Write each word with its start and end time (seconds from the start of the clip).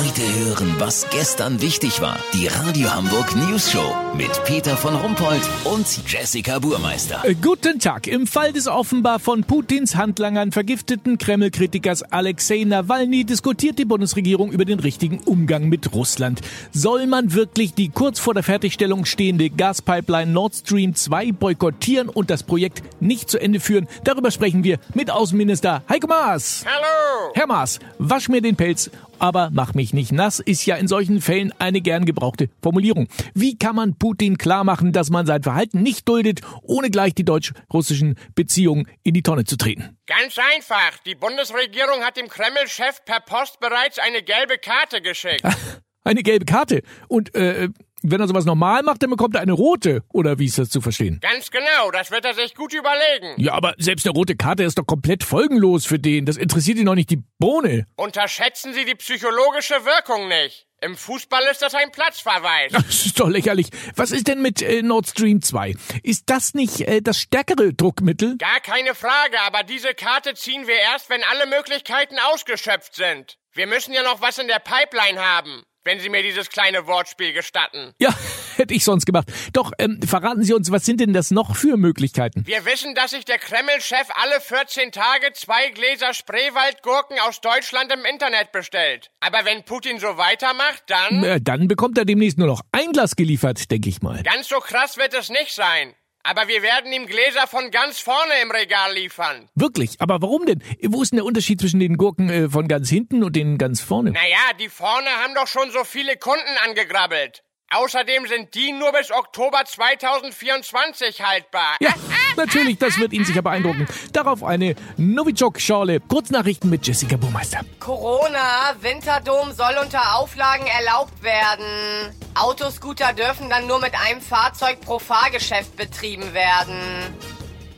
Heute 0.00 0.22
hören, 0.22 0.76
was 0.78 1.06
gestern 1.10 1.60
wichtig 1.60 2.00
war. 2.00 2.16
Die 2.32 2.46
Radio 2.46 2.90
Hamburg 2.90 3.36
News 3.36 3.70
Show 3.70 3.94
mit 4.16 4.30
Peter 4.46 4.74
von 4.74 4.94
Rumpold 4.94 5.42
und 5.64 5.86
Jessica 6.10 6.58
Burmeister. 6.58 7.22
Äh, 7.22 7.34
Guten 7.34 7.80
Tag. 7.80 8.06
Im 8.06 8.26
Fall 8.26 8.54
des 8.54 8.66
offenbar 8.66 9.18
von 9.18 9.44
Putins 9.44 9.96
Handlangern 9.96 10.52
vergifteten 10.52 11.18
Kreml-Kritikers 11.18 12.02
Alexei 12.02 12.64
Nawalny 12.64 13.24
diskutiert 13.24 13.78
die 13.78 13.84
Bundesregierung 13.84 14.52
über 14.52 14.64
den 14.64 14.80
richtigen 14.80 15.18
Umgang 15.18 15.68
mit 15.68 15.92
Russland. 15.92 16.40
Soll 16.72 17.06
man 17.06 17.34
wirklich 17.34 17.74
die 17.74 17.90
kurz 17.90 18.18
vor 18.18 18.32
der 18.32 18.42
Fertigstellung 18.42 19.04
stehende 19.04 19.50
Gaspipeline 19.50 20.32
Nord 20.32 20.54
Stream 20.54 20.94
2 20.94 21.32
boykottieren 21.32 22.08
und 22.08 22.30
das 22.30 22.42
Projekt 22.42 22.82
nicht 23.02 23.28
zu 23.28 23.38
Ende 23.38 23.60
führen? 23.60 23.86
Darüber 24.04 24.30
sprechen 24.30 24.64
wir 24.64 24.78
mit 24.94 25.10
Außenminister 25.10 25.82
Heiko 25.90 26.06
Maas. 26.06 26.64
Hallo! 26.64 27.32
Herr 27.34 27.46
Maas, 27.46 27.80
wasch 27.98 28.30
mir 28.30 28.40
den 28.40 28.56
Pelz, 28.56 28.90
aber 29.18 29.50
mach 29.52 29.74
mich 29.74 29.89
nicht 29.92 30.12
nass, 30.12 30.40
ist 30.40 30.66
ja 30.66 30.76
in 30.76 30.88
solchen 30.88 31.20
Fällen 31.20 31.52
eine 31.58 31.80
gern 31.80 32.04
gebrauchte 32.04 32.48
Formulierung. 32.62 33.08
Wie 33.34 33.56
kann 33.58 33.76
man 33.76 33.98
Putin 33.98 34.38
klarmachen, 34.38 34.92
dass 34.92 35.10
man 35.10 35.26
sein 35.26 35.42
Verhalten 35.42 35.82
nicht 35.82 36.08
duldet, 36.08 36.40
ohne 36.62 36.90
gleich 36.90 37.14
die 37.14 37.24
deutsch-russischen 37.24 38.16
Beziehungen 38.34 38.86
in 39.02 39.14
die 39.14 39.22
Tonne 39.22 39.44
zu 39.44 39.56
treten? 39.56 39.98
Ganz 40.06 40.36
einfach. 40.38 40.98
Die 41.06 41.14
Bundesregierung 41.14 42.02
hat 42.02 42.16
dem 42.16 42.28
Kreml-Chef 42.28 43.04
per 43.04 43.20
Post 43.20 43.60
bereits 43.60 43.98
eine 43.98 44.22
gelbe 44.22 44.58
Karte 44.58 45.00
geschickt. 45.00 45.42
Eine 46.02 46.22
gelbe 46.22 46.46
Karte. 46.46 46.82
Und 47.08 47.34
äh, 47.34 47.68
wenn 48.02 48.20
er 48.20 48.28
sowas 48.28 48.44
normal 48.44 48.82
macht, 48.82 49.02
dann 49.02 49.10
bekommt 49.10 49.34
er 49.34 49.40
eine 49.40 49.52
rote. 49.52 50.02
Oder 50.12 50.38
wie 50.38 50.46
ist 50.46 50.58
das 50.58 50.70
zu 50.70 50.80
verstehen? 50.80 51.18
Ganz 51.20 51.50
genau, 51.50 51.90
das 51.92 52.10
wird 52.10 52.24
er 52.24 52.34
sich 52.34 52.54
gut 52.54 52.72
überlegen. 52.72 53.34
Ja, 53.36 53.52
aber 53.52 53.74
selbst 53.78 54.06
eine 54.06 54.14
rote 54.14 54.36
Karte 54.36 54.62
ist 54.64 54.78
doch 54.78 54.86
komplett 54.86 55.24
folgenlos 55.24 55.86
für 55.86 55.98
den. 55.98 56.26
Das 56.26 56.36
interessiert 56.36 56.78
ihn 56.78 56.86
doch 56.86 56.94
nicht 56.94 57.10
die 57.10 57.22
Bohne. 57.38 57.86
Unterschätzen 57.96 58.72
Sie 58.74 58.84
die 58.84 58.94
psychologische 58.94 59.84
Wirkung 59.84 60.28
nicht. 60.28 60.66
Im 60.82 60.96
Fußball 60.96 61.42
ist 61.50 61.60
das 61.60 61.74
ein 61.74 61.92
Platzverweis. 61.92 62.72
Das 62.90 63.06
ist 63.06 63.20
doch 63.20 63.28
lächerlich. 63.28 63.68
Was 63.96 64.10
ist 64.10 64.28
denn 64.28 64.40
mit 64.40 64.62
äh, 64.62 64.82
Nord 64.82 65.06
Stream 65.06 65.42
2? 65.42 65.74
Ist 66.02 66.24
das 66.30 66.54
nicht 66.54 66.80
äh, 66.80 67.02
das 67.02 67.18
stärkere 67.18 67.74
Druckmittel? 67.74 68.36
Gar 68.38 68.60
keine 68.60 68.94
Frage, 68.94 69.40
aber 69.46 69.62
diese 69.62 69.94
Karte 69.94 70.34
ziehen 70.34 70.66
wir 70.66 70.76
erst, 70.76 71.10
wenn 71.10 71.22
alle 71.24 71.46
Möglichkeiten 71.46 72.16
ausgeschöpft 72.32 72.94
sind. 72.94 73.36
Wir 73.52 73.66
müssen 73.66 73.92
ja 73.92 74.02
noch 74.02 74.20
was 74.20 74.38
in 74.38 74.46
der 74.46 74.60
Pipeline 74.60 75.20
haben, 75.20 75.62
wenn 75.84 76.00
Sie 76.00 76.08
mir 76.08 76.22
dieses 76.22 76.50
kleine 76.50 76.86
Wortspiel 76.86 77.32
gestatten. 77.32 77.92
Ja, 77.98 78.14
hätte 78.56 78.74
ich 78.74 78.84
sonst 78.84 79.06
gemacht. 79.06 79.32
Doch, 79.52 79.72
ähm, 79.78 80.00
verraten 80.02 80.42
Sie 80.42 80.52
uns, 80.52 80.70
was 80.70 80.84
sind 80.84 81.00
denn 81.00 81.12
das 81.12 81.30
noch 81.30 81.56
für 81.56 81.76
Möglichkeiten? 81.76 82.46
Wir 82.46 82.64
wissen, 82.64 82.94
dass 82.94 83.12
sich 83.12 83.24
der 83.24 83.38
Kreml-Chef 83.38 84.08
alle 84.14 84.40
14 84.40 84.92
Tage 84.92 85.32
zwei 85.32 85.70
Gläser 85.70 86.14
Spreewaldgurken 86.14 87.18
aus 87.20 87.40
Deutschland 87.40 87.92
im 87.92 88.04
Internet 88.04 88.52
bestellt. 88.52 89.10
Aber 89.20 89.44
wenn 89.44 89.64
Putin 89.64 89.98
so 89.98 90.16
weitermacht, 90.16 90.82
dann... 90.86 91.24
Äh, 91.24 91.40
dann 91.40 91.68
bekommt 91.68 91.98
er 91.98 92.04
demnächst 92.04 92.38
nur 92.38 92.46
noch 92.46 92.62
ein 92.72 92.92
Glas 92.92 93.16
geliefert, 93.16 93.70
denke 93.70 93.88
ich 93.88 94.02
mal. 94.02 94.22
Ganz 94.22 94.48
so 94.48 94.58
krass 94.58 94.96
wird 94.96 95.14
es 95.14 95.30
nicht 95.30 95.54
sein. 95.54 95.94
Aber 96.22 96.48
wir 96.48 96.62
werden 96.62 96.92
ihm 96.92 97.06
Gläser 97.06 97.46
von 97.46 97.70
ganz 97.70 97.98
vorne 97.98 98.32
im 98.42 98.50
Regal 98.50 98.92
liefern. 98.94 99.48
Wirklich? 99.54 100.00
Aber 100.00 100.20
warum 100.20 100.44
denn? 100.44 100.62
Wo 100.88 101.02
ist 101.02 101.12
denn 101.12 101.16
der 101.16 101.24
Unterschied 101.24 101.60
zwischen 101.60 101.80
den 101.80 101.96
Gurken 101.96 102.28
äh, 102.28 102.48
von 102.50 102.68
ganz 102.68 102.90
hinten 102.90 103.24
und 103.24 103.34
den 103.34 103.56
ganz 103.56 103.80
vorne? 103.80 104.10
Naja, 104.10 104.52
die 104.58 104.68
vorne 104.68 105.08
haben 105.22 105.34
doch 105.34 105.46
schon 105.46 105.70
so 105.70 105.84
viele 105.84 106.16
Kunden 106.16 106.56
angegrabbelt. 106.66 107.42
Außerdem 107.72 108.26
sind 108.26 108.54
die 108.54 108.72
nur 108.72 108.90
bis 108.92 109.12
Oktober 109.12 109.64
2024 109.64 111.22
haltbar. 111.22 111.76
Ja, 111.80 111.94
natürlich, 112.36 112.78
das 112.78 112.98
wird 112.98 113.12
ihn 113.12 113.24
sicher 113.24 113.42
beeindrucken. 113.42 113.86
Darauf 114.12 114.42
eine 114.42 114.74
Novichok-Schorle. 114.96 116.00
Kurznachrichten 116.00 116.68
mit 116.68 116.84
Jessica 116.84 117.16
Burmeister. 117.16 117.60
Corona, 117.78 118.74
Winterdom 118.80 119.52
soll 119.52 119.76
unter 119.80 120.16
Auflagen 120.16 120.66
erlaubt 120.66 121.22
werden. 121.22 122.12
Autoscooter 122.40 123.12
dürfen 123.12 123.50
dann 123.50 123.66
nur 123.66 123.80
mit 123.80 123.94
einem 123.94 124.22
Fahrzeug 124.22 124.80
pro 124.80 124.98
Fahrgeschäft 124.98 125.76
betrieben 125.76 126.32
werden. 126.32 126.74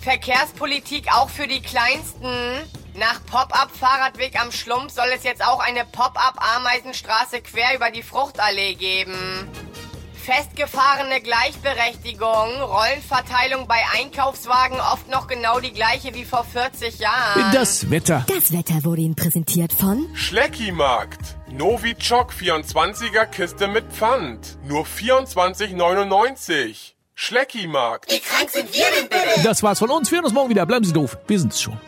Verkehrspolitik 0.00 1.12
auch 1.12 1.28
für 1.28 1.48
die 1.48 1.60
Kleinsten. 1.60 2.30
Nach 2.94 3.24
Pop-up-Fahrradweg 3.26 4.40
am 4.40 4.52
Schlumpf 4.52 4.92
soll 4.92 5.08
es 5.12 5.24
jetzt 5.24 5.44
auch 5.44 5.58
eine 5.58 5.84
Pop-up-Ameisenstraße 5.84 7.40
quer 7.40 7.74
über 7.74 7.90
die 7.90 8.04
Fruchtallee 8.04 8.74
geben. 8.74 9.50
Festgefahrene 10.24 11.20
Gleichberechtigung, 11.20 12.62
Rollenverteilung 12.62 13.68
bei 13.68 13.82
Einkaufswagen 13.94 14.80
oft 14.80 15.10
noch 15.10 15.26
genau 15.26 15.60
die 15.60 15.72
gleiche 15.72 16.14
wie 16.14 16.24
vor 16.24 16.44
40 16.44 16.98
Jahren. 16.98 17.52
Das 17.52 17.90
Wetter. 17.90 18.24
Das 18.26 18.50
Wetter 18.50 18.82
wurde 18.84 19.02
Ihnen 19.02 19.16
präsentiert 19.16 19.74
von 19.74 20.08
Schleckimarkt. 20.14 21.36
Novichok 21.50 22.32
24er 22.32 23.26
Kiste 23.26 23.68
mit 23.68 23.92
Pfand. 23.92 24.56
Nur 24.66 24.86
24,99. 24.86 26.92
Schleckimarkt. 27.14 28.10
Das 29.44 29.62
war's 29.62 29.78
von 29.78 29.90
uns. 29.90 30.10
Wir 30.10 30.16
hören 30.16 30.24
uns 30.24 30.32
morgen 30.32 30.48
wieder. 30.48 30.64
Bleiben 30.64 30.86
Sie 30.86 30.94
doof. 30.94 31.18
Wir 31.26 31.38
sind's 31.38 31.60
schon. 31.60 31.78